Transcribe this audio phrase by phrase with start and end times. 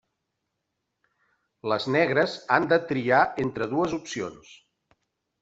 [1.73, 4.53] Les negres han de triar entre dues opcions.